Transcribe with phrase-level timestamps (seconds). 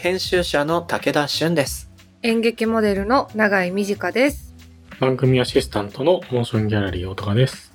[0.00, 1.90] 編集者の武田俊です。
[2.22, 4.54] 演劇モデルの永井美智香です。
[5.00, 7.72] 番組アシスタントのモーションギャラリー大高です。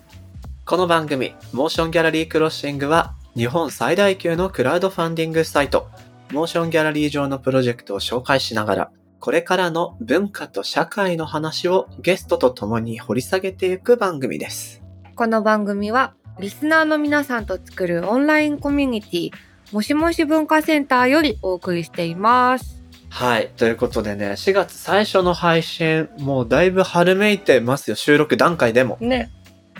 [0.63, 5.89] この番組、モーションギャラリークロッシングは、日本最大級のクラウドファンディングサイト、
[6.31, 14.81] モーションギャラリー上のプロジェクトを紹介しながら、これからの文化と社会の話をゲストと共に掘り下げていく番組です。
[15.15, 19.31] この番組はリスナーの皆さんと作るオンラインコミュニティ
[19.73, 22.83] もしもし文化センターよりお送りしています。
[23.09, 23.49] はい。
[23.57, 27.95] ということでね、4月最初の配信、もうだいぶ春めいてますよ。
[27.95, 28.99] 収録段階でも。
[29.01, 29.31] ね。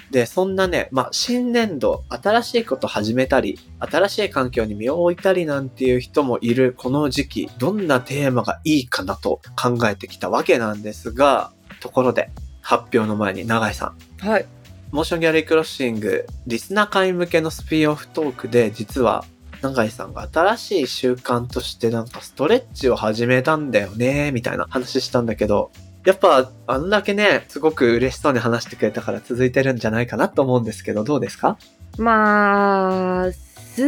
[0.10, 11.52] で、そんなね、まあ、新年度、新しいこと始めたり、新しい環境に身を置いたりなんていう人もいるこの時期、どんなテーマがいいかなと考えてきたわけなんですが、
[11.82, 14.28] ところで、発表の前に永井さん。
[14.28, 14.46] はい。
[14.92, 19.26] モーションギャラリークロッシング、リスナー会向けのスピンオフトークで、実は、
[19.64, 25.72] 永井さんが新しい習慣としてなんかストレッチを始めたんだよね、みたいな話したんだけど、
[26.06, 31.58] やっぱあんだけね、すごく嬉しそうに話してくれたから続いてるんじゃないかなと思うんですけど、どうですか？
[31.98, 33.88] まあ、すっ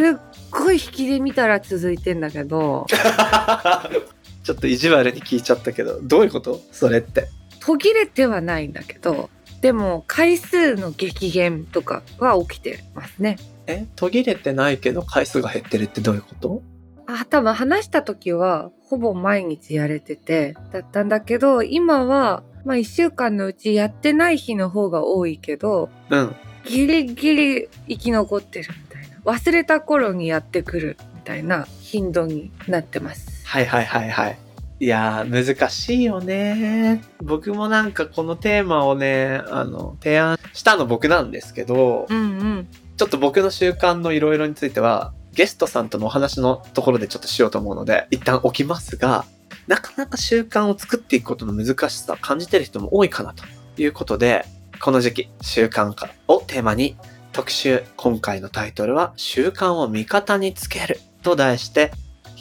[0.49, 2.85] ごい引きで見たら続いてんだけど、
[4.43, 6.61] ちょっと意地悪に聞いちゃったけど、どういうこと？
[6.71, 7.27] それって。
[7.59, 9.29] 途切れてはないんだけど、
[9.65, 13.37] でも回数の激減とかは起きてますね。
[13.65, 16.61] え途切れてないけど回数が減ってるってどういうこと？
[17.07, 26.35] あ、多分話した時はほぼ毎日やれててだったんだけど、今はまあ一週間のうちやってない日の方が多いけど、うん。
[26.65, 29.17] ギリギリ生き残ってるみたいな。
[29.23, 33.43] 忘れた頃にやってくるみたいな頻度になってます。
[33.47, 34.37] はいはいはいはい。
[34.79, 37.01] いやー、難しいよね。
[37.21, 42.67] 僕もなんかこのテーマをね、あの、提案したの僕なんですけど、うんうん。
[42.97, 49.25] ちょっと僕の習慣のいろいろについては、ゲストさんとのお話のところでちょっとしようと思うので、一旦置きますが、
[49.67, 53.43] なかなか習慣を作っていくことの難しさを感じてる人も多いかなと
[53.81, 54.45] いうことで、
[54.81, 56.97] この時期、習慣化をテーマに
[57.31, 61.91] 特集、今回のタイトルは、習慣を味方につけると題して、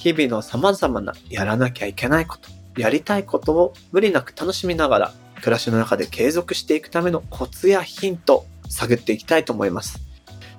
[0.04, 10.00] 日々の様々なやらなきゃいけないこと、やりたいことを無理なく楽しみながら、暮らしの中で継続していくためのコツやヒント探っていきたいと思います。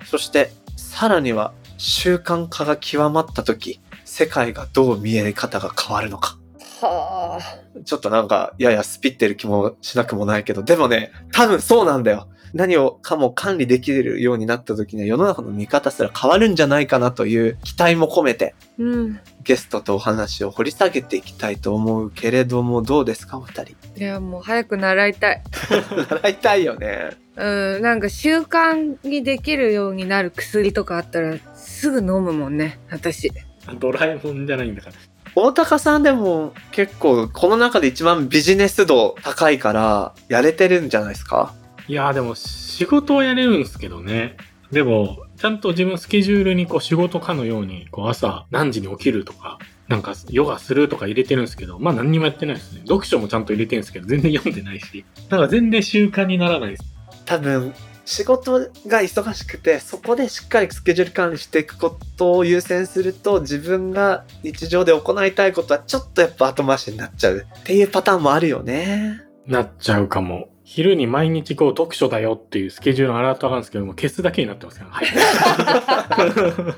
[0.04, 6.36] そして、さらには、習慣化が極まった時、世界がどう見え方が変わるのか。
[6.80, 7.80] はあ。
[7.84, 12.26] ちょっとなんか、ややスピってる気もしなくもないけど、でもね、多分そうなんだよ。
[12.52, 19.20] 何をかも管理できるようになった時には世の中の見方すら変わるんじゃないかなという期待も込めて、うん。
[19.46, 23.76] ゲストとお話を掘り下げていきたいと思うけれども、どうですか、お二人？
[23.96, 25.42] いや、もう早く習いたい。
[26.10, 27.10] 習いたいよね。
[27.36, 33.30] うん、なんか習慣にできるようになる薬とかあったらすぐ飲むもんね、私。
[33.78, 34.94] ドラえもんじゃないんだから。
[35.34, 41.54] 大高さんでも結構この中で一番ビジネス度高いからやれてるんじゃないですか？
[41.88, 44.36] いやーでも仕事はやれるんですけどね。
[44.72, 49.58] でも、ちゃんと自分スケジュールにこう仕事かのように、こう朝何時に起きるとか、
[49.88, 52.80] なんかヨガするとか入れてるんですけど、まあ何にもやってないですね。
[52.80, 55.04] 読書もちゃんと入れてるんですけど、全然読んでないし。
[55.28, 56.84] なんか全然習慣にならないです。
[57.24, 57.74] 多分
[58.06, 69.22] 仕事が忙しくてそこでしっかりスケジュール管理していくことを優先すると自分が日常で行いたいことはちょっとやっぱ後回しになっちゃうっていうパターンもあるよね。
[69.46, 70.48] なっちゃうかも。
[70.68, 74.90] 昼に毎日こう読書だよっていうスケジュールのアラートがあるんですけども、消すだけになってますから。
[74.90, 75.06] はい。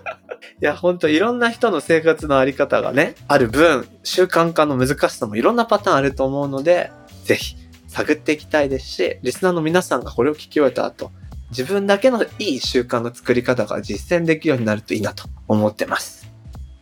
[0.60, 6.92] いや、ほんといろんな人の生活のあり方がね、ある分、習慣化の難しさもいろんなパターンあると思うので、
[7.24, 7.56] ぜひ
[7.86, 11.10] 探っていきたいですし、リスナーの皆さんがこれを聞き終えた後、
[11.48, 16.30] 自分だけのいい習慣の作り方が実践できるようになるといいなと思ってます。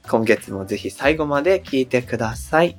[0.09, 2.77] 今月もぜひ最後まで聞いてください。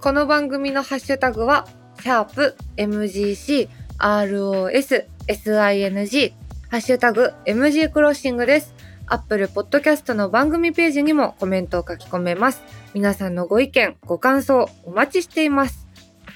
[0.00, 1.68] この番組のハッシュタグは、
[2.06, 3.68] シャープ MGC
[3.98, 6.34] ROS SING
[6.70, 8.76] ハッシュタグ MG クロッシングです。
[9.08, 12.62] Apple Podcast の番組ページにもコメントを書き込めます。
[12.94, 15.88] 皆さんのご意見、ご感想お待ちしています。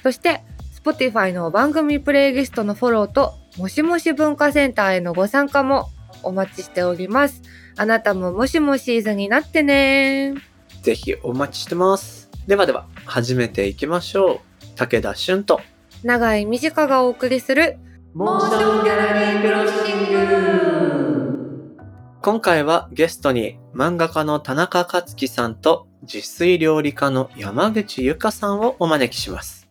[0.03, 0.43] そして、
[0.83, 5.87] Spotify の番組プレイリストのフォローと、もしもし文化センターへのご参加も
[6.21, 7.43] お待ちしております。
[7.77, 10.33] あなたももしもシーズンになってね
[10.81, 12.29] ぜひお待ちしてます。
[12.45, 14.50] ではでは、始めていきましょう。
[14.75, 15.61] 武田俊と、
[16.03, 17.77] 長井美智香がお送りする
[18.13, 21.77] モーションギャラリークロッシング
[22.21, 29.69] 今回はゲストに漫画家の田中克樹さんと自炊料理家の山口ゆかさんをお招きします。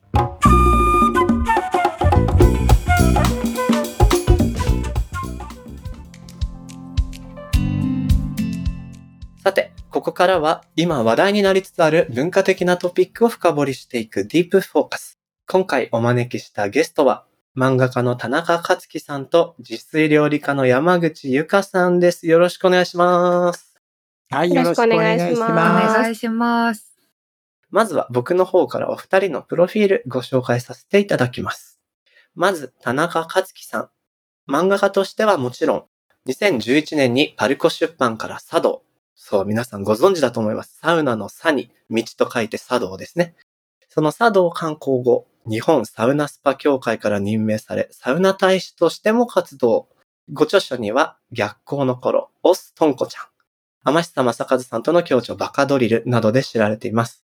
[9.43, 15.19] さて、ここからは今話題になりつつある文化的なトピックを深掘りしていくディープフォーカス。
[15.49, 17.25] 今回お招きしたゲストは
[17.57, 22.27] 漫画家の田中克樹さんと自炊料理家の山口ゆかさんです。
[22.27, 23.75] よろしくお願いします。
[24.29, 26.95] はい、よろしくお願いしますお願いします。
[27.71, 31.81] まずは僕の方からお二人のプロフィールご紹介させていただきます。
[32.35, 33.91] まず、田中克樹さん。
[34.47, 35.85] 漫画家としてはもちろん、
[36.29, 38.83] 2011年にパルコ出版から茶道。
[39.23, 40.79] そう、皆さんご存知だと思います。
[40.81, 43.35] サウナの差に道と書いて茶道ですね。
[43.91, 49.89] その茶道観光後、日本サウナスパ協会から任命され、サウナ大使としても活動。
[50.33, 53.25] ご著書には、逆行の頃、オストンコちゃん、
[53.85, 57.23] 天下正和さんとの共著バカドリルなどで知られています。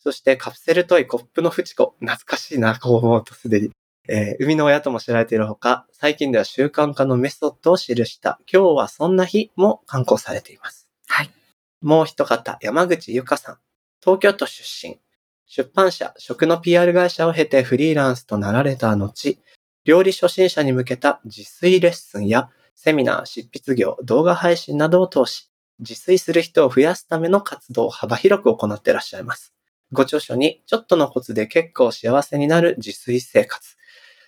[0.00, 1.96] そしてカプセルトイコップのフチコ。
[2.00, 3.70] 懐かしいな、こう思うとすでに。
[4.06, 10.87] えー、生みの親とも知られているほか、最近では習慣化のメソッドを記した、今日はそんな日も刊行されています。
[11.80, 13.58] もう一方、山口ゆかさん。
[14.02, 15.00] 東京都出身。
[15.46, 19.38] 出版社、食の PR 会社を経てフリーランスとなられた後、
[19.84, 29.54] 料理初心者に向けた自炊レッスンやセミナー、執筆業、動画配信などを通し、自炊する人を増やすための活動を幅広く行っていらっしゃいます。
[29.92, 33.76] ご著書に、ちょっとのコツで結構幸せになる自炊生活。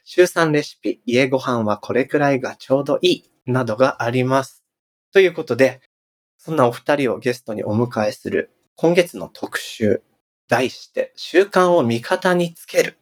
[0.05, 4.65] 週3レシピ、家ご飯はこれくらいがちょうどいい、などがあります。
[5.13, 5.81] ということで、
[6.43, 10.01] そんなお二人をゲストにお迎えする今月の特集、
[10.49, 12.97] 題して、習慣を味方につける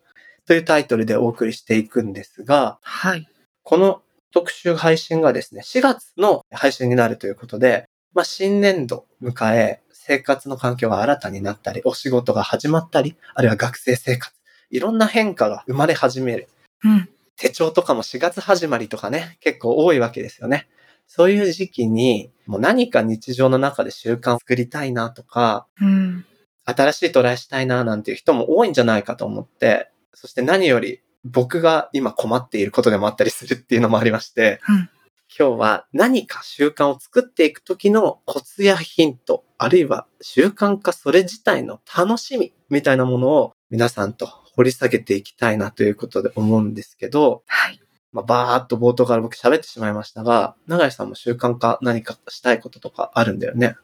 [0.45, 3.29] というタイトルでお送りしていくんですが、はい。
[3.63, 4.03] この
[4.33, 14.35] 特集配信がですね、4月の配信になるということで、まあ、新年度迎え、生活の環境が新たになったり、お仕事が始まったり、あるいは学生生活、
[14.71, 16.49] いろんな変化が生まれ始める。
[16.83, 17.09] うん。
[17.37, 20.67] 手帳とかも4月始まりとかね、結構多いわけですよね。
[21.09, 26.25] そういう時期に、もう何か日常の中で習慣を作りたいなとか、うん。
[26.65, 34.91] 新しいトライしたいななんていう人も多いんじゃないかと思って、そして何より僕が今困っていることでもあったりするっていうのもありまして、うん
[35.37, 47.81] 今日は何か習慣を作っていく時のコツやヒント、あるいは習慣化それ自体の楽しみみたいなものを皆さんと掘り下げていきたいなということで思うんですけど、はい。
[48.13, 53.77] まあ、バーっと冒頭から僕喋ってしまいましたが、長井さんも習慣化何かしたいこととかあるんだよね？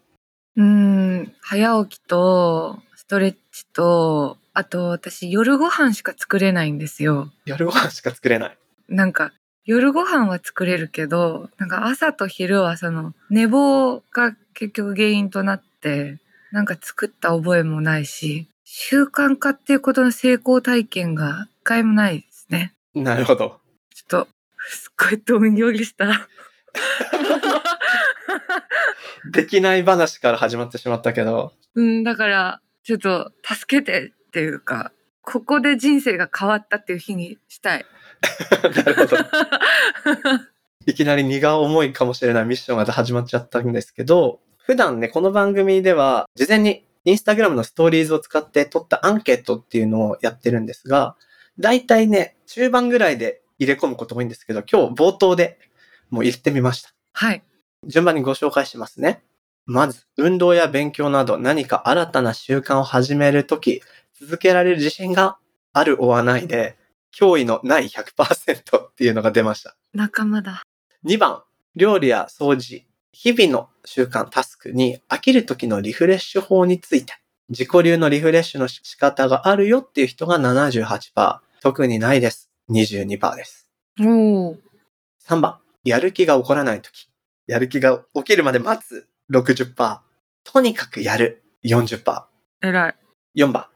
[0.56, 1.34] うーん。
[1.40, 7.30] 早起きと、ストレッチと、あと私夜ご飯しか作れないんですよ。
[7.44, 8.58] 夜ご飯しか作れない。
[8.88, 9.32] なんか
[9.64, 16.18] 夜ご飯は作れるけど、なんか朝と昼はその寝坊が結局原因となって、
[16.52, 22.74] なんか作った覚えもないし、習慣化っていうことの成功体験が一回もないですね。
[22.94, 23.58] なるほど。
[24.99, 26.29] ちょっと、すっごいどんよりした。
[29.32, 34.93] できない話から始まってしまったけど、うん、だから、ちょっと助けてっていうか、
[35.23, 37.87] ここで人生が変わったっていう日にしたい。
[38.62, 39.17] なるほど。
[40.87, 51.17] いきなり荷が重いかもしれないミッションが始まっちゃったんですけど、普段ね、この番組では、事前にインスタグラムのストーリーズを使って取ったアンケートっていうのをやってるんですが、
[51.58, 55.58] だいたいね、中盤ぐらいで入れ込むことも多いんですけど、今日冒頭で
[56.11, 56.93] もう入れてみました。
[57.13, 57.43] はい。
[57.87, 59.23] 順番にご紹介しますね。
[59.67, 63.82] まず、運動や勉強など何か新たな習慣を始めるとき、
[64.20, 65.39] 続けられる自信が
[65.73, 66.77] あるおはないで、
[67.15, 69.77] 脅威のない100%っていうのが出ました。
[69.93, 70.63] 仲間だ。
[71.05, 71.43] 2番、
[71.77, 77.15] 料理や掃除、日々の習慣、タスクに飽きる時のリフレッシュ法について、
[77.49, 82.51] 自己流のリフレッシュの仕方があるよっていう人が78%、特にないです。
[82.70, 83.68] 22%です。
[84.00, 84.56] おー。
[85.26, 87.08] 3番、やる気が起こらない時、
[87.46, 89.08] やる気が起きるまで待つ。
[89.30, 89.98] 60%、
[90.44, 91.42] とにかくやる。
[91.64, 92.24] 40%、
[92.62, 92.94] 偉い。
[93.36, 93.66] 4番、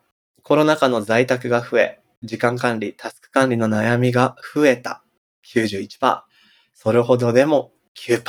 [0.42, 5.02] コロナ禍の在宅が増え、時間管理、タスク管理の悩みが増えた。
[5.46, 6.22] 91%、
[6.74, 8.22] それほどでも9%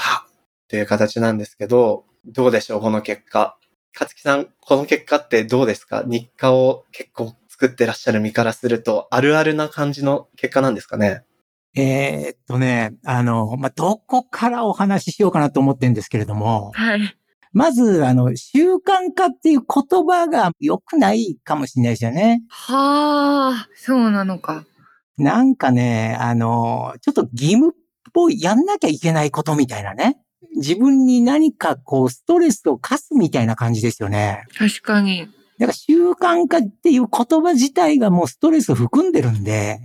[0.68, 3.58] という形なんですけど、どうでしょう、この結果。
[3.94, 6.04] かつきさん、この結果ってどうですか？
[6.06, 11.24] 日課を結構作ってらっしゃる身からすると、あるあるな感じの結果なんですかね？
[11.76, 17.16] えーっとね、あの、まあ、どこからお話ししようかなと思ってるんですけれども、はい。
[17.52, 22.44] まず、あの、習慣化っていう言葉が良くないかもしれないですよね。
[22.48, 24.66] はあ、そうなのか。
[25.18, 27.72] なんかね、あの、ちょっと義務っ
[28.14, 30.20] ぽい、やんなきゃいけないことみたいなね。
[30.56, 34.46] 自分に何かこう、ストレスを課すみたいな感じですよね。
[34.58, 35.28] 確かに。
[35.60, 39.80] だから習慣化っていう言葉自体がもうストレスを含んでるんで、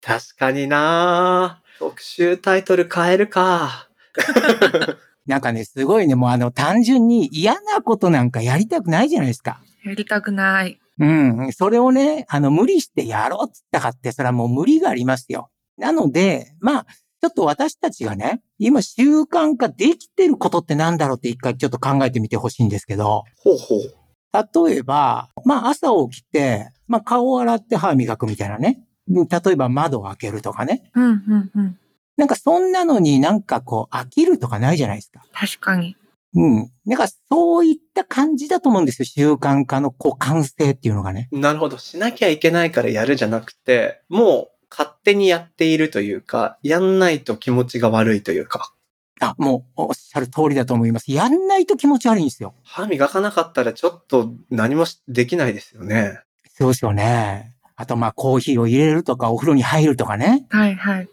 [0.00, 3.88] 確かになぁ特集タイトル変えるか。
[5.26, 9.60] なんかね、すごいね、もうあの、単純に嫌なことなんかやりたくないじゃないですか。
[9.84, 10.80] やりたくない。
[10.98, 11.52] うん。
[11.52, 15.50] それをね、あの、無理してやろうっつったかって、それはもう無理がありますよ。
[15.76, 16.86] なので、まあ、
[17.20, 23.97] ちょっと私たちがね、今習慣化できてることってなんだろうって一回ちょっと考えてみてほしいんですけど、ほうほう。
[24.32, 28.82] 例えば、まあ朝起きて、まあ顔を洗って歯磨くみたいなね。
[29.08, 30.90] 例えば窓を開けるとかね。
[30.94, 31.78] うんうんうん。
[32.16, 35.22] なんかそんなのになんかこう飽きるとかないじゃないですか。
[35.32, 35.96] 確かに。
[36.34, 36.70] うん。
[36.84, 39.06] なんかそういった感じだと思うんですよ。
[39.06, 41.28] 習慣化のこう完成っていうのがね。
[41.32, 41.78] なるほど。
[41.78, 48.74] しなきゃいけないからやるじゃなくて、もう勝手にやっているというか、やんないと気持ちが悪いというか、
[49.20, 51.12] あ、もうおっしゃる通りだと思います。
[51.12, 52.54] やんないと気持ち悪いんですよ。
[52.62, 56.20] 歯磨かなかったらちょっと何もしできないですよね。
[56.54, 57.54] そうですよね。
[57.76, 60.46] あとまあコーヒーを入れるとかお風呂に入るとかね。
[60.50, 61.08] はいはい。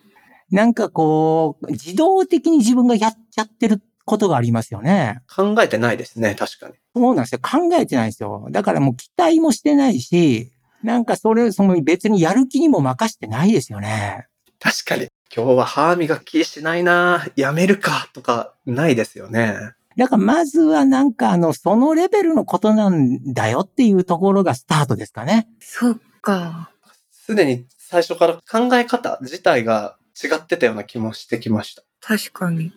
[0.52, 5.22] なんかこう、自動的に自分がやっちゃってることがありますよね。
[5.34, 6.76] 考えてないですね、確かに。
[6.96, 7.40] そうなんですよ。
[7.40, 8.48] 考えてないんですよ。
[8.52, 10.52] だからもう期待もしてないし、
[10.84, 14.28] なんかそれ、その別にやる気にも任してないですよね。
[14.60, 15.08] 確かに。
[15.36, 19.74] 今日は歯磨きしないなやめるかとかないですよね。
[19.98, 25.50] だからまずはなんかあの、そのレベルのことなんだよっていうところがスタートですかね。
[25.60, 26.72] そっか。
[27.12, 31.84] すでに最初から考え方自体が違ってたような気もしてきました。
[32.00, 32.72] 確かに。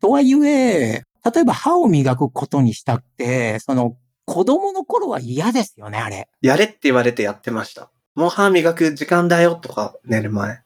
[0.00, 6.28] とはいえ、例えば歯を磨くことにしたって、その子供の頃は嫌ですよね、あれ。
[6.40, 7.88] やれって言われてやってました。
[8.16, 10.62] もう歯磨く時間だよとか寝る前。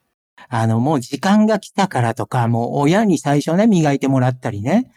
[0.49, 4.91] あの、もう時間が来たからとか、もう親に最初ね、磨いてもらったりね。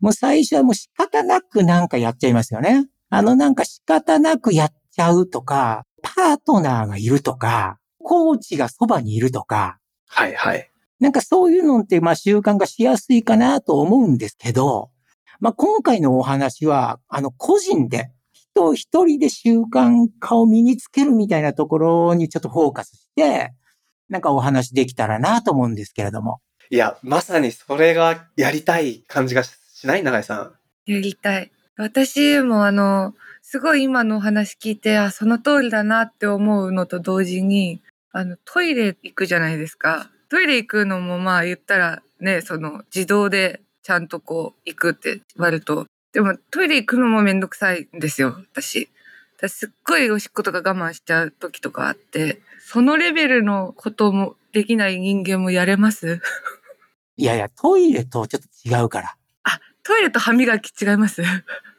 [0.00, 2.86] もう最初はもう仕方なくなんかやっちゃいますよね。
[3.08, 10.68] あのなんか仕方なくやっちゃうとか、パートナーがいるとか、コーチがそばにいるとか、はいはい。
[10.98, 14.90] なんかそういうのってまあ習慣がしやすいかなと思うんですけど、
[15.40, 23.52] まあ今回のお話は、あの個人で、人一人で習慣化を身につけるみたいなところにちょっとフォーカスして、
[24.12, 26.40] なんかお話できたらなと思うんですけれども。
[26.68, 30.02] いや、まさにそれがやりたい感じがしない？
[30.02, 30.52] 永井さん。
[30.84, 31.50] やりたい。
[31.78, 37.80] 私もあの、すごい今のお話聞いて、あ、その通りだなって思うのと同時に、
[38.12, 40.10] あの、トイレ行くじゃないですか。
[40.28, 45.86] トイレ行くのもまあ言ったらね、その自動でちゃんとこう行くって言われると。
[46.12, 48.90] でもトイレ行くのもめんどくさいんですよ、私。
[49.42, 56.20] 私すっごいおしっことか我慢しちゃう時とかあって、そのレベルのこともできない人間もやれます？
[57.16, 59.16] いやいや、トイレとちょっと違うから。
[59.84, 61.24] トイレと歯磨き違います？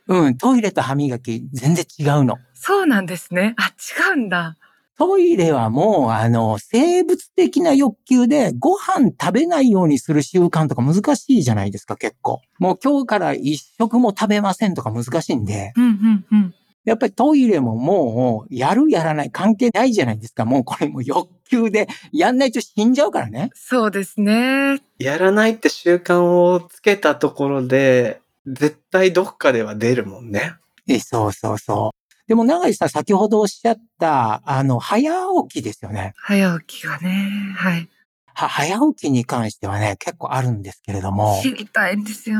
[0.07, 2.37] うん、トイレと歯磨き全然違うの。
[2.53, 3.55] そうなんですね。
[3.57, 3.67] あ、
[4.11, 4.57] 違うんだ。
[4.97, 12.41] トイレはもう、あの、生物的な欲求でご飯食べないようにする習慣とか難しいじゃないですか、結構。
[12.59, 16.55] もう今日から一食も食べませんとか難しいんで、うんうんうん。
[16.85, 20.45] やっぱりトイレももう、やるやらない関係ないじゃないですか。
[20.45, 23.49] もうこれもう欲求で、やんないと死んじゃうからね。
[23.53, 24.81] そうですね。
[24.99, 30.55] やらないって習慣をつけたところで、絶対どっかでは出るもんね。
[30.87, 32.03] え、そうそうそう。
[32.27, 35.11] でも長井さん先ほどおっしゃった、あの、早
[35.49, 36.13] 起きですよね。
[36.17, 37.53] 早起きがね。
[37.55, 37.89] はい。
[38.33, 42.39] は早起きに関してはね、結構あるんですけれども、知りたいんですよ。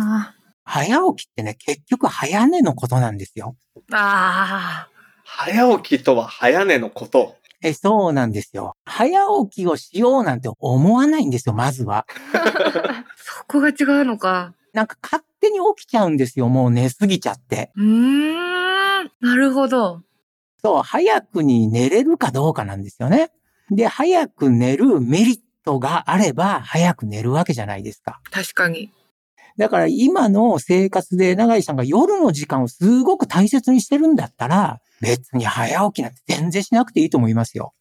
[0.66, 3.56] あ早起きってね、結局早寝のことなんですよ。
[3.92, 4.88] あ
[5.24, 7.36] 早起きとは早寝のこと。
[7.62, 8.76] え、そうなんですよ。
[8.86, 9.10] 早
[9.50, 12.06] 起きをしようなんて思わないんですよ、まずは。
[12.34, 13.04] ー。
[13.16, 14.54] そこが違うのか。
[14.74, 17.72] なんか勝手に起きちゃうんですよ、もう寝すぎちゃって。
[17.76, 19.12] うーん。
[19.22, 20.02] なるほど。
[20.62, 23.32] そう、早くに寝れるかどうかなんですよね。
[23.70, 28.20] で、早く寝るメリットがあれば、早く寝るわけじゃないですか。
[28.32, 28.92] 確かに。
[29.58, 37.74] だから今の生活で永井さんが夜の時間をすごく大切にしてるんだったら、別に早起きなんて全然しなくていいと思いますよ。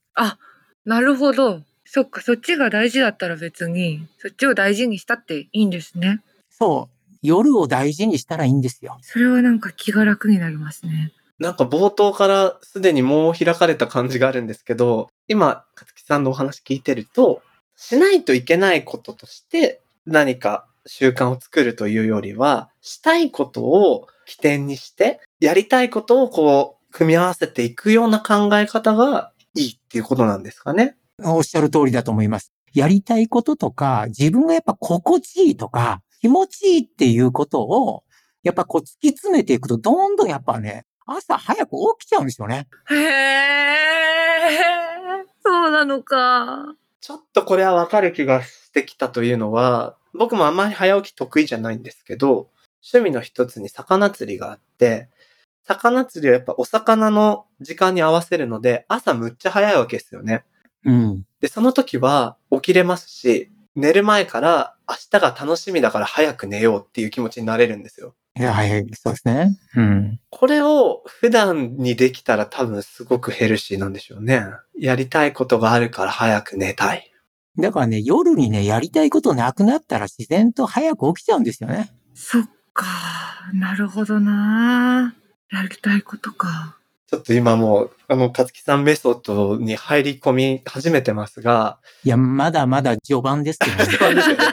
[0.85, 1.63] なるほど。
[1.85, 6.21] そっか、そっちが大事だったら別に、そっちを大事にしたっていいんですね。
[6.51, 7.17] そう。
[7.23, 8.99] 夜を大事にしたらいいんですよ。
[9.03, 11.13] それはなんか気が楽になりますね。
[11.39, 17.43] なんか冒頭からすでにもう開かれた感じがあるんですけど、今、かつきさんのお話聞いてると、
[17.77, 30.97] しないといけないこととして何か習慣を作るというよりは、したいことを起点にして、やりたいことをこう、組み合わせていくような考え方がいいっていうことなんですかね。
[31.25, 32.53] おっしゃる通りだと思います。
[32.75, 38.05] やりたいこととか、自分がやっぱ心地いいとか、気持ちいいっていうことを、
[38.43, 42.69] やっぱこう突き詰めていくと、どんどんやっぱね、朝早く起きちゃうんですよね。
[42.91, 44.59] へえ、
[45.45, 46.75] そうなのか。
[47.03, 52.49] ちょっとこれはわかる気がしてきたというのは、僕もあんまり早起き得意じゃないんですけど、
[52.81, 55.09] 趣味の一つに魚釣りがあって、
[55.65, 60.45] 魚釣りはやっぱお魚の時間に合わせるので、朝むっちゃ早いわけですよね。
[60.85, 61.27] うん。
[61.41, 68.15] で、その時は起きれますし、寝る前から明日が楽しみだから早く寝ようっていう気持ちになれるんですよ。
[68.39, 69.59] いや、はい、そうですね。
[69.77, 70.21] うん。
[70.31, 74.45] これを普段にできたら多分すごくヘルシーなんでしょうね。
[74.79, 77.13] やりたいことがあるから早く寝たい。
[77.59, 81.91] だからね、夜にね、やりたいことなくなったら自然と早く起きちゃうんですよね。
[82.15, 82.87] そっか。
[83.53, 85.15] なるほどな。
[85.51, 86.79] やりたいことか。
[87.13, 93.85] ちょっと今もう、あの、かつきさんメソッドに入り込み始めてますが、いや、まだまだ序盤ですけどね。
[93.85, 94.45] 序盤ですよね。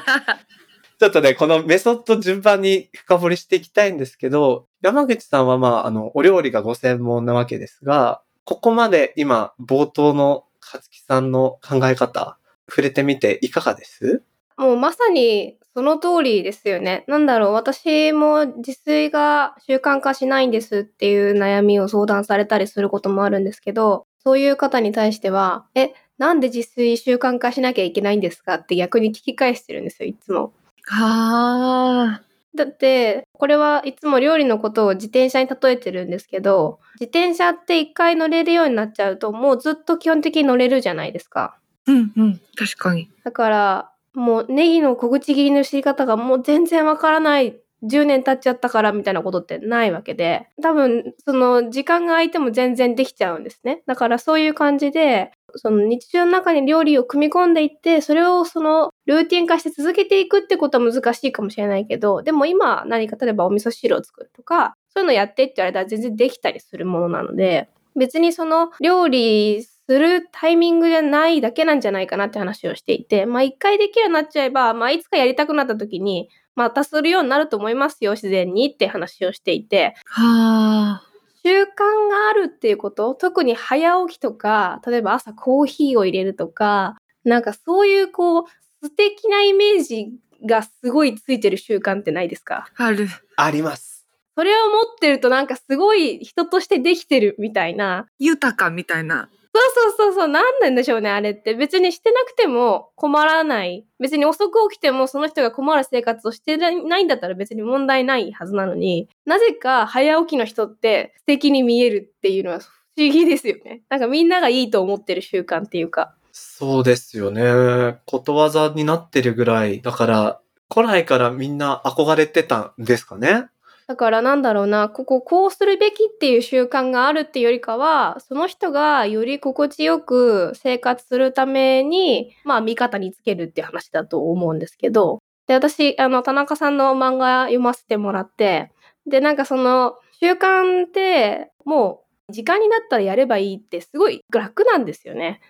[0.99, 12.37] ちょっとね、このメソッド順番に深掘りしていきたいんですけど、山口さんはまあ、あの、お料理がご専門なわけですが、ここまで今、冒頭のかつきさんの考え方、
[12.67, 14.21] 触れてみていかがです？
[14.57, 17.05] もうまさにその通りですよね。
[17.07, 30.51] なんだろう、私も自炊が習慣化しないんですっていう悩みを相談されたりすることもあるんですけど、そういう方に対しては、え、なんで自炊習慣化しなきゃいけないんですかって逆に聞き返してるんですよ、いつも。
[30.83, 32.21] はあ。
[32.55, 41.55] だって、これはいつも料理のことを自転車に例えてるんですけど、自転車って一回乗れるようになっちゃうと、もうずっと基本的に乗れるじゃないですか。
[41.87, 42.41] うんうん。
[42.57, 43.09] 確かに。
[43.23, 47.59] だから、もうネギの小口切りの知り方がもう全然わからない。
[47.83, 53.83] 10年経っちゃったからみたいなことってないわけで、多分、その時間が空いても全然できちゃうんですね。
[53.85, 81.05] だからそういう感じで、その日常の中に料理を組み込んでいって、それをそのルーティン化して続けていくってことは難しいかもしれないけど、でも今何か例えばお味噌汁を作るとか、そういうのやってって言われたら全然できたりするものなので、別にその料理するタイミングじゃないだけなんじゃないかなって話をしていて、まあ一回できるようになっちゃえば、まあいつかやりたくなった時に、またするようになると思いますよ、自然にって話をしていて、はあ。
[81.43, 88.43] 習慣があるっていうこと、特に早起きとか、例えば朝コーヒーを入れるとか、なんかそういうこう、
[88.83, 90.11] 素敵なイメージ
[90.45, 92.67] がすごいついてる習慣ってないですか？
[92.75, 93.07] ある。
[93.37, 94.05] あります。
[94.35, 99.29] それを持ってるとなんかすごい人としてできてるみたいな、豊かみたいな。
[99.53, 101.55] そうそうそうそう、なんなんでしょうね、あれって。
[101.55, 103.85] 別にしてなくても困らない。
[103.99, 113.81] 別に遅く起きてもその人が困る生活をしてないんだったら別に問題ないはずなのに、なぜか早起きの人って素敵に見えるっていうのは不思議ですよね。
[113.89, 116.15] なんかみんながいいと思ってる習慣っていうか。
[116.31, 117.97] そうですよね。
[118.05, 119.81] ことわざになってるぐらい。
[119.81, 123.47] だから、古来からみんな憧れてたんですかね。
[123.89, 138.71] だからなんだろうな、こここうするべきっていう習慣があるっていうよりかは、その人がより心地よく生活するために、まあ味方につけるっていう話だと思うんですけど、で、私、あの、田中さんの漫画読ませてもらって、
[139.07, 145.41] で、なんかその、習慣って、もう、時間になったらやればいいってすごい楽なんですよね。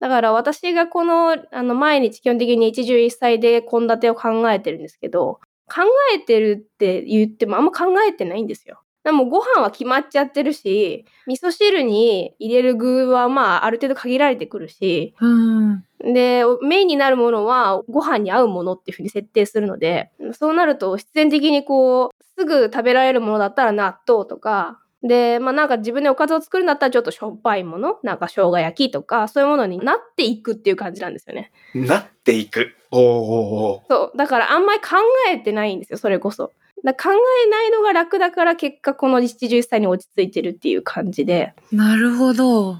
[0.00, 5.82] だから私がこの、あの、毎日基本的に一汁一菜で献立を考えてるんですけど、考
[6.14, 8.80] えてるって言ってもあんま考えてないんですよ。
[9.04, 15.84] でもご飯は決まっちゃってるし、味噌汁に入れる具はまあある程度限られてくるし、うん。
[16.00, 31.52] で、メインになるものはご飯に合うものっていうふうに設定するので、そうなると必然的にこう、すぐ食べられるものだったら納豆とか、で、まあなんか自分でおかずを作るんだったらちょっとしょっぱいもの、なんか生姜焼きとか、そういうものになっていくっていう感じなんですよね。
[31.74, 32.74] なっていく。
[32.90, 34.16] おーおーおーそう。
[34.16, 34.96] だからあんまり考
[35.30, 36.52] えてないんですよ、それこそ。
[36.82, 37.10] だ考
[37.46, 41.52] えないのが楽だから結果この七十歳に落ち着いてるっていう感じで。
[41.70, 42.78] なるほど。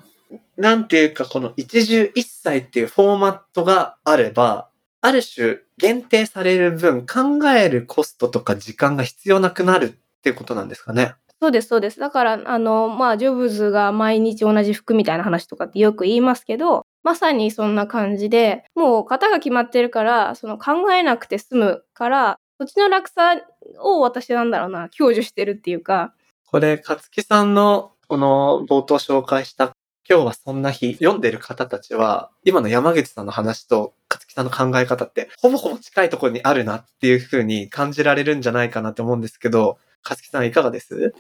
[0.57, 4.69] なんていうか、この一汁一菜っていうフォーマットがあれば、
[5.03, 11.15] ある種限定される分考えるコストとか時間が必要なくなるっていうことなんですかね。
[11.41, 12.01] そうです、そうです。
[12.01, 23.37] だから、あの、まあ、ジョブズが毎日同じ服みたいな話とかってよく言いますけど、まさにそんな感じで、もう型が決まってるから、その考えなくて済むから、そっちの楽さ
[23.79, 26.15] を私なんだろうな、享受してるっていうか、
[26.47, 29.73] これ、かつきさんのこの冒頭紹介した
[30.09, 41.13] 今日はそんな日読んでる方たちは、今の山口さんの話とかつきさんの考え方ってほぼほぼ近いところにあるなっていう風に感じられるんじゃないかなと思うんですけど、かつきさんいかがです？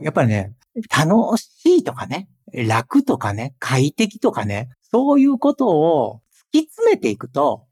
[0.00, 0.52] やっぱりね、
[0.96, 6.20] 楽しいとかね、楽とかね、快適とかね、そういうことを
[6.52, 7.64] 突き詰めていくと、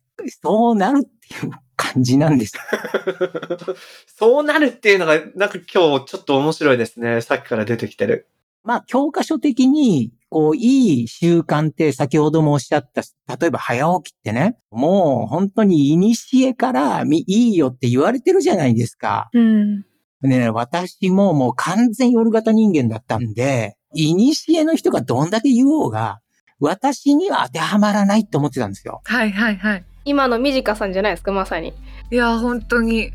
[0.42, 2.62] そうなるっていう感じなんですよ。
[4.06, 7.20] そうなるっていうのが、なんか今日ちょっと面白いですね。
[7.20, 8.28] さっきから出てきてる。
[8.62, 13.02] まあ、教科書的に、こう、いい習慣って先ほどもおっしゃった、
[13.36, 19.28] 例えば早起きってね、もう本当に古からみいいよって言われてるじゃないですか。
[19.34, 19.84] うん。
[20.22, 26.20] ね、私ももう完全夜型人間だったんで、いにしえの人がどんだけ言おうが、
[26.60, 29.00] 私には当てはまらないって思ってたんですよ。
[29.04, 29.84] はいはいはい。
[30.04, 31.72] 今のみじかさんじゃないですか、まさに。
[32.10, 33.12] いや、本当に。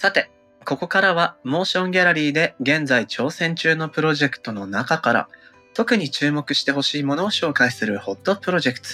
[0.00, 0.30] さて、
[0.64, 5.28] ここからはモーションギャラリーで現在挑戦中のプロジェクトの中から
[5.74, 8.86] 特に注目してほしいものを紹介するホットプロジェクト。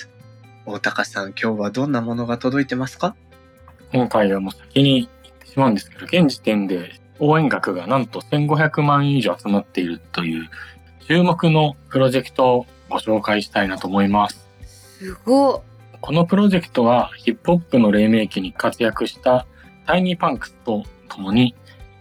[0.66, 3.14] 大高さん、今日はどんなものが届いてますか？
[3.92, 10.51] 今回はもう先に言ってしまうんですけど、現時点で応援額がなんと1500万円以上集まっているという
[11.07, 14.45] 注目のプロジェクトをご紹介したいなと思います。
[14.99, 15.62] すごっ。
[16.01, 19.47] このプロジェクトはヒップホップの黎明期に活躍した
[19.87, 21.55] タイニーパンクスと共に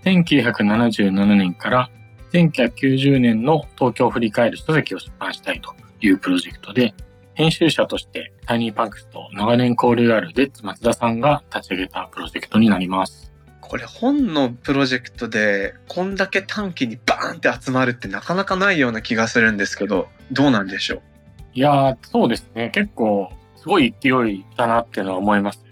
[0.03, 1.89] 1977年から
[2.33, 6.93] 1990年の東京を振り返る書籍を出版したいというプロジェクトで、
[7.33, 13.33] 編集者としてタイニーパンクスと長年交流があるデッツ松田さんが立ち上げたプロジェクトになります。
[13.61, 21.01] これ本のプロジェクトでこんだけ短期にバーンって集まるってなかなかないような気がするんですけど、どうなんでしょう？
[21.55, 22.69] いやー、そうですね。
[22.73, 25.63] 結構、すごい勢いだなっていうのは思います。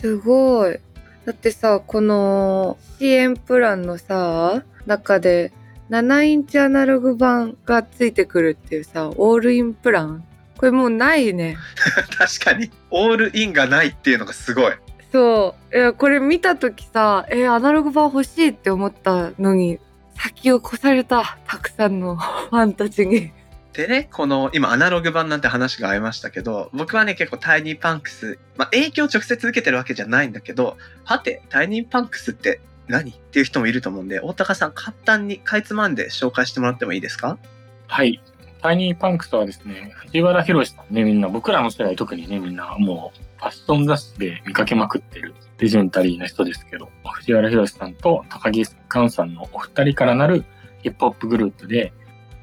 [0.00, 0.78] すごい。
[1.26, 5.52] だってさ、この支援プランのさ、中で
[5.90, 10.24] 7インチアナログ版がついてくるっていうさ、オールインプラン？
[10.56, 11.56] これもうないね。
[12.16, 14.72] 確かに、オールインがないっていうのがすごい。
[15.10, 15.76] そう。
[15.76, 19.80] いや、これ見たときさ、え、アナログ版欲しいって思ったのに、
[20.14, 23.32] 先を越された、たくさんのファンたちに。
[23.76, 37.38] でね、この今アナログ版なんて話がありましたけど、僕はね結構タイニーパンクス、まあ影響を直接受けてるわけじゃないんだけど、はて、タイニーパンクスって何っていう人もいると思うんで、大高さん簡単にかいつまんで紹介してもらってもいいですか？
[37.86, 38.22] はい。
[38.62, 50.44] タイニーパンクスはですね、藤原ヒロシさんね、みんな、僕らの世代特にね、みんなもうファッション雑誌で見かけまくってるレジェンダリーな人ですけど、藤原ヒロシさんと高木完さんのお二人からなる
[50.82, 51.92] ヒップホップグループで、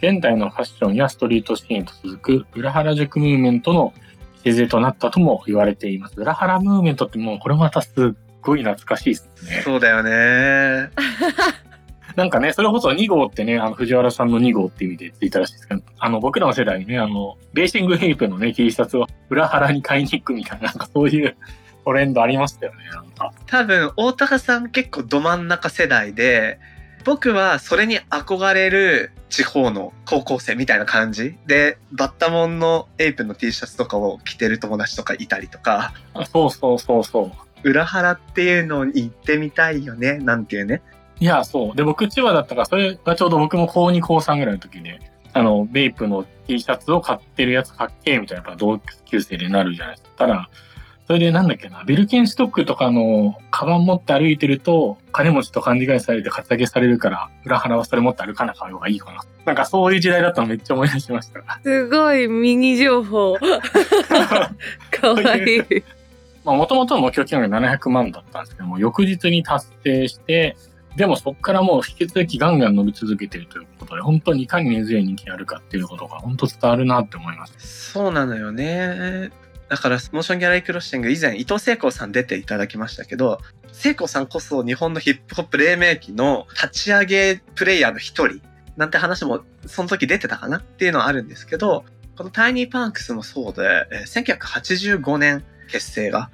[0.03, 3.93] 現代のファッションやストリートシーンと続く裏原宿ムーブメントの
[4.43, 6.15] 礎となったとも言われています。
[6.17, 8.11] 裏原ムーブメントってもうこれまたすっ
[8.41, 9.61] ごい懐かしいですね。
[9.63, 10.89] そうだよね。
[12.17, 21.35] なんかね、それこそ2号ってね、あの、藤原さんの2号って意味でついたらしいですけど、あの、僕らの世代にね、あの、レーシングヘイプのね、T シャツを裏腹に買いに行くみたいな、なんかそういう
[21.85, 23.31] トレンドありましたよね、なんか。
[23.47, 26.59] 多分、大高さん結構ど真ん中世代で、
[27.05, 31.35] 僕はそれに憧れる地方の高校生みたいな感じ？
[31.47, 37.31] で、バッタモンのエイプの T シャツとかを着てる友達とかいたりとか、あそうそうそうそ
[37.63, 37.67] う。
[37.67, 40.83] 裏腹っていうのに行ってみたいよね、なんていうね？
[41.19, 41.75] いや、そう。
[41.75, 44.99] で、僕、千葉だったから、それがちょうど僕も高2、高3ぐらいの時で、
[45.33, 50.09] あの、ベイプの T シャツを買ってるやつかっけーみたいな、やっぱ同級生でなるじゃないですか。
[50.17, 50.49] ただ、
[51.05, 59.21] それでなんだっけな、ベルケンストックとかの、カバン持って歩いてると、金持ちと勘違いされてカツアゲされるから、裏腹はそれ持って歩かなかった方がいいかな。
[59.45, 61.59] なんかそういう時代だったのめっちゃ思い出しました。
[61.61, 63.35] すごいミニ情報。
[64.91, 65.83] かわいい。
[66.45, 70.55] まあ、もともとの目標金額が700万だったんですけども、翌日に達成して、
[70.95, 77.91] でもそこからもう引き続きガンガン伸び続けているということで、本当にいかに根強い人気があるかっていうことが本当伝わるなって思います。
[77.91, 79.31] そうなのよね。
[79.69, 83.39] だから、モーションギャラリークロッシング以前、伊藤聖子さん出ていただきましたけど、
[83.71, 88.41] 聖子さんこそ日本のヒップホップ黎明期の立ち上げプレイヤーの一人
[88.77, 91.85] なんて話もその時出てたかなっていうのはあるんですけど、
[92.17, 96.29] このタイニーパンクスもそうで、1985年結成が、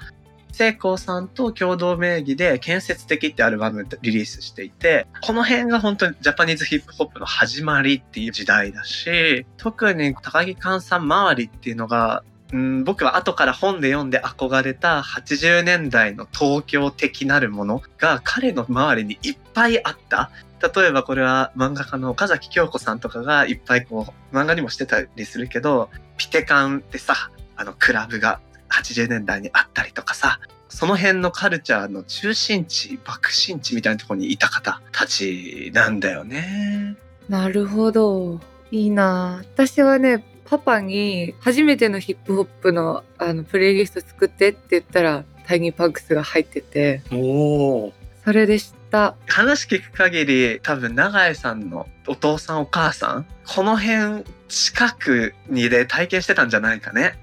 [0.51, 20.31] 聖光さんと共同名義で建設的ってアルバムリリースしていて、この辺が本当にジャパニーズヒップホップの始まりっていう時代だし、特に高木寛さん周りっていうのが、うん、僕は後から本で読んで憧れた80年代の東京的なるものが彼の周りにいっぱいあった。
[20.75, 36.95] 例えばこれは漫画家の岡崎京子さんとかがいっぱいこう漫画にもしてたりするけど、ピテカンってさ、あのクラブが80年代にあったりとかさ、その辺のカルチャーの中心地、爆心地みたいなところにいた方たちなんだよね。
[37.27, 38.39] なるほど。
[38.71, 47.91] いいな私はね、パパに初めてのヒップホップのあのプレイリスト作ってって言ったら、タイニーパンクスが入ってて、おー。
[48.23, 49.15] それで知った。
[49.27, 57.17] 話聞く限り多分永井さんのお父さんお母さんこの辺近くにで体験してたんじゃないかね。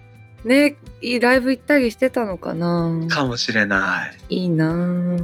[0.45, 0.77] ね、
[1.21, 3.07] ライブ行ったりしてたのかな。
[3.09, 4.37] かもしれない。
[4.37, 5.19] いいな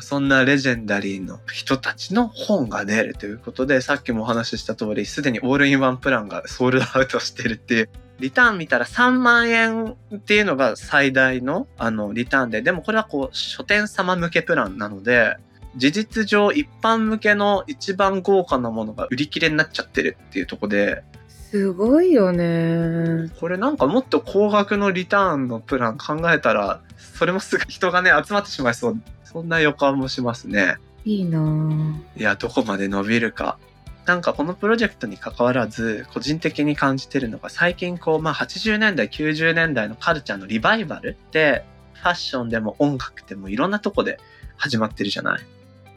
[0.00, 15.36] そんなレジェンダリーの人たちの本が出るということで、さっきもお話しした通り、すでにオールインワンプランがソールドアウトしてるっていう、リターン見たら3万円っていうのが最大のあのリターンで、でもこれはこう書店様向けプランなので、
[15.76, 23.30] 事実上一般向けの一番豪華なものが売り切れになっちゃってるっていうところで、すごいよね。
[23.40, 29.00] これなんかもっと高額のリターンのプラン考えたら、それもすぐ人がね、集まってしまいそう。
[29.30, 30.76] そんな予感もしますね。
[31.04, 33.58] いいなぁいや、どこまで伸びるか。
[34.06, 41.62] なんかこのプロジェクトに関わらず、個人的に感じてるのが、最近こう、まあ80年代、90年代のカルチャーのリバイバルって、
[41.92, 44.18] ファッションでも音楽でもいろんなとこで
[44.56, 45.40] 始まってるじゃない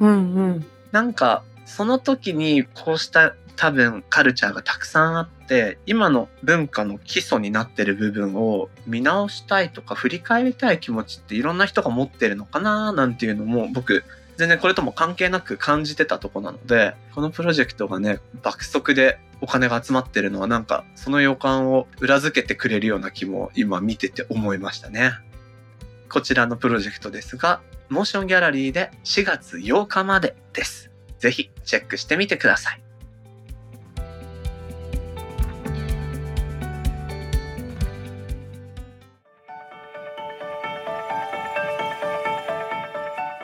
[0.02, 0.65] うんうん。
[0.91, 14.04] なんか、その時にこうした多分カルチャーがたくさんあって、今の文化の基礎になってる部分を見直したいとか振り返りたい気持ちっていろんな人が持ってるのかななんていうのも僕
[14.36, 25.12] 全然これとも関係なく感じてたとこなので、このプロジェクトがね、爆速でお金が集まってるのはなんかその予感を裏付けてくれるような気も今見てて思いましたね。
[26.10, 30.89] こちらのプロジェクトですが、モーションギャラリーで4月8日までです。
[31.19, 32.82] ぜひチェックしてみてください。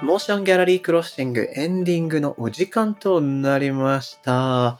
[0.07, 4.79] モーションギャラリークロッシングエンディングのお時間となりました。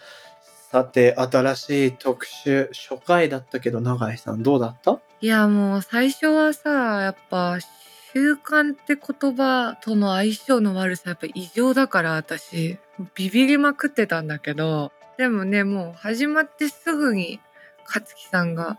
[0.72, 5.02] さて、新しい特集、初回だったけど、永井さんどうだった？
[5.20, 6.70] いやもう最初はさ、
[7.02, 7.58] やっぱ
[8.14, 12.78] 習慣って言葉との相性の悪さやっぱ異常だから私、
[13.14, 17.42] ビビりまくってたんだけど、でもね、もう始まってすぐに
[17.86, 18.78] 勝木さんが、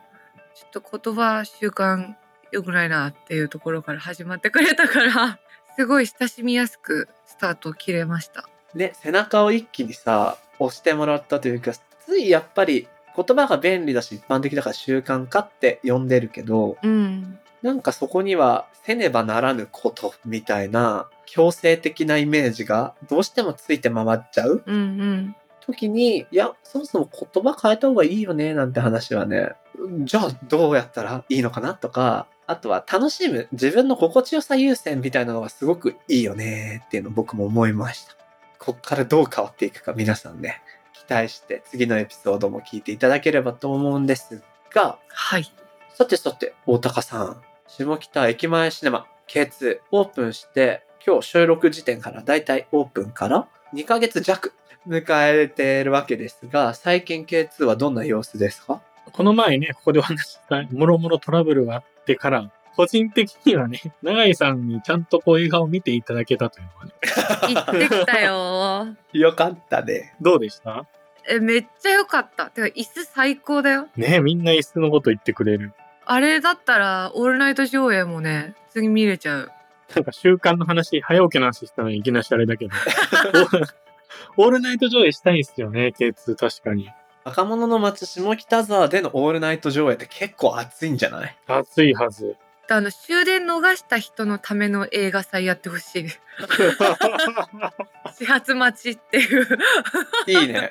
[0.55, 2.15] ちょっと言葉習慣
[2.53, 5.39] 良くないなっていうところから始まってくれたから、
[5.79, 8.49] すごい親しみやすくスタートを切れました。
[8.75, 11.73] ね、背中を一気にさ、押してもらったというか、
[12.05, 17.39] ついやっぱり言葉が便利だし一般的だから習慣化って呼んでるけど、うん。
[17.63, 25.37] なんかそこにはせねばならぬことみたいな強制的なイメージがどうしてもついて回っちゃううんうん。
[25.61, 29.53] 時に、いや、そもそも言葉変えた方がいいよねなんて話はね、
[30.01, 38.17] じゃあどうやったらいいのかなとか、あとは楽しむ自分の心地よさ優先みたいなのがすごくいいよねっていうのを僕も思いました。
[38.59, 40.63] こっからどう変わっていくか皆さんね、
[40.95, 44.43] 期待して次のエピソードも聞いていただければと思うんです
[44.75, 45.53] が、はい。
[45.95, 54.55] さてさて、大高さん、下北駅前シネマ K2 オープンして、今日収録時点からだいたいオープンから2ヶ月弱
[54.87, 58.81] 迎えているわけですが、最近 K2 はどんな様子ですか？
[59.13, 66.93] この前ね、ここでお話しした、もろもろトラブルがあってから、個人的にはね、永井さんにちゃんとこう映画を見ていただけたというのはね、
[67.55, 70.15] 行ってきたよ よかったね。
[70.21, 70.87] どうでした？
[71.29, 72.47] え、めっちゃ良かった。
[72.51, 73.89] てか、椅子最高だよ。
[73.97, 75.73] ねみんな椅子のこと言ってくれる。
[76.07, 79.53] あれだったら、オールナイト上映もね、次見れちゃう。
[79.95, 82.71] なんか習慣の話、早起きの話したのにいきなりあれだけど。
[84.37, 86.91] オールナイト上映したいんですよね、K2 確かに。
[87.25, 91.37] 若者の街下北沢でのオールナイト上映って結構熱いんじゃない？
[91.47, 92.37] 暑いはず。
[92.71, 96.07] あの、終電逃した人のための映画祭やってほしい。
[98.19, 99.47] 始発待ちっていう。
[100.27, 100.71] いいね。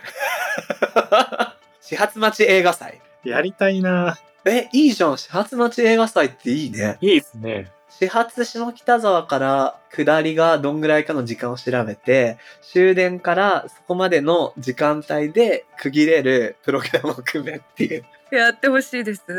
[1.81, 3.01] 始発待ち映画祭。
[3.23, 5.17] やりたいなえ、いいじゃん。
[5.17, 6.97] 始発待ち映画祭っていいね。
[7.01, 7.71] いいですね。
[7.99, 18.05] 始発下北沢から下りがどんぐらいかの時間を調べて、終電からそこまでの時間帯で区切れるプログラムを組めっていう。
[18.31, 19.23] やってほしいです。
[19.25, 19.31] ち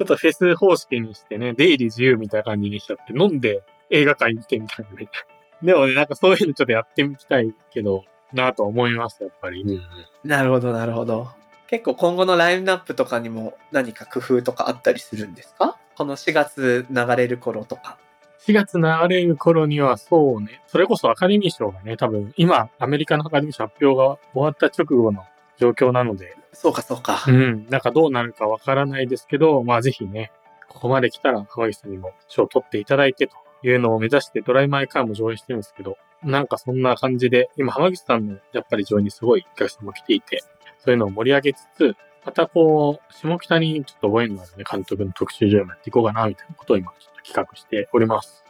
[0.00, 5.10] ょっとフェス方式にしてね、出入り自由みたいな感じにしちゃって、飲んで映画館行ってみたいなね。
[5.62, 9.62] でもね、なんかそういうのちょっとやってみたいけど、なぁと思います、やっぱり。
[9.62, 9.82] うん
[10.26, 11.28] なるほど、なるほど。
[11.74, 15.76] 結構今後のラインナップとかにも何か工夫とかあったりするんですか？
[15.96, 17.98] この4月流れる頃とか。
[18.46, 25.24] 4月流れる頃にはそうね、それこそアカデミー賞がね、多分今アメリカのアカデミー賞発表が終わった直後の
[25.58, 27.24] 状況なので、そうか、そうか。
[27.26, 27.32] う。
[27.32, 30.30] ん、なんかどうなるかわからないですけど、まあぜひね、
[30.68, 33.34] ここまで来たら浜口さんにも賞を取っていただいてと
[33.66, 40.42] いうのを目指してドライマイカーも上映してるんですけど、なんかそんな感じで、今浜口さんのやっぱり上映にすごいお客さんも来ていて、
[40.84, 48.44] そういうのを盛り上げつつ、またこう、下北にちょっとご縁のあるね、監督の特集上映もやっていこうかな、みたいなことを今ちょっと企画しております。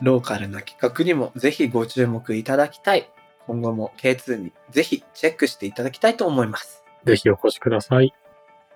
[0.00, 3.10] ローカルな企画にもぜひご注目いただきたい。
[3.46, 6.84] 今後も K2 にぜひチェックしていただきたいと思います。
[7.04, 8.14] ぜひお越しください。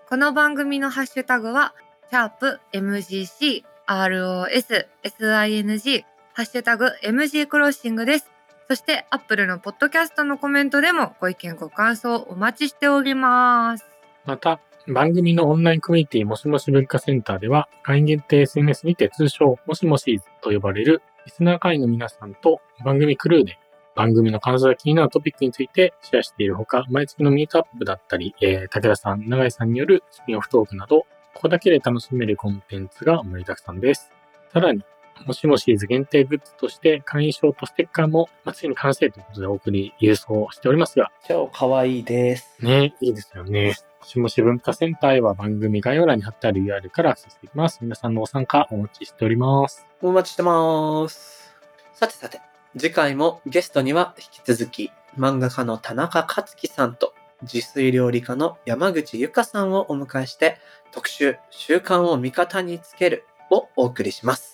[0.08, 1.74] この番組のハッシュタグは、
[2.10, 8.33] シャープ MGC ROS SING ハッシュタグ MG クロッシングです。
[8.68, 13.84] そして、Apple のポッドキャストのコメントでもご意見ご感想お待ちしております。
[14.24, 23.58] また、番組のオンラインコミュニティもしもし文化センターでは、会員限定 SNS にて通称、もしもしと呼ばれるリスナー会員の皆さんと番組クルーで
[23.94, 31.00] 番組の感想や気になるトピックについてシェアしているほか、毎月のミートアップだったり、えー、武田さん、永井さんによるスピンオフトークなど、
[31.34, 34.10] ここだけで楽しめるコンテンツが盛りだくさんです。
[34.52, 34.82] さらに、
[35.26, 42.56] もしもしーず限定グッズとして会員証とステッカーも、まあ、ついに完成ということでお送り、郵送しておりますが、超可愛いです。
[42.60, 43.74] ね、いいですよね。
[44.00, 47.78] もしもし文化センターへは番組概要欄に貼ってある URL からアクセスできます。
[47.80, 49.86] 皆さんのお参加お待ちしております。
[50.02, 51.54] お待ちしてます。
[51.94, 52.40] さてさて、
[52.76, 60.58] 次回もゲストには引き続き、漫画家の田中克樹さんと、自炊料理家の山口ゆかさんをお迎えして、
[60.90, 64.53] 特集、習慣を味方につけるをお送りします。